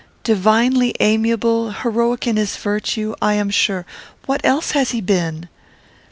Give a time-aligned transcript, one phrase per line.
[0.23, 3.85] Divinely amiable, heroic in his virtue, I am sure.
[4.25, 5.47] What else has he been?"